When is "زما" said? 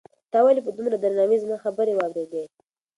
1.43-1.57